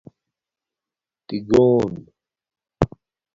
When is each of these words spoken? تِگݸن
تِگݸن 1.27 1.93